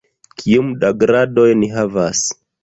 Kiom 0.43 0.71
da 0.83 0.91
gradoj 1.03 1.47
ni 1.61 1.71
havas? 1.77 2.25